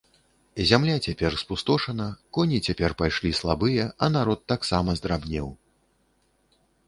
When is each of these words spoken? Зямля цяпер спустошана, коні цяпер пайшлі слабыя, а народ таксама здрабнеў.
Зямля 0.69 0.95
цяпер 1.07 1.35
спустошана, 1.41 2.07
коні 2.37 2.57
цяпер 2.71 2.95
пайшлі 3.03 3.31
слабыя, 3.41 3.83
а 4.07 4.11
народ 4.15 4.39
таксама 4.53 4.89
здрабнеў. 5.03 5.47